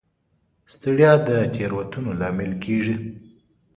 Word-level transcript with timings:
ستړیا 0.73 1.11
د 1.27 1.29
تېروتنو 1.53 2.11
لامل 2.19 2.51
کېږي. 2.63 2.95